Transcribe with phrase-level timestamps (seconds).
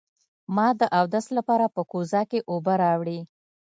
[0.55, 3.19] ما د اودس لپاره په کوزه کې اوبه راوړې.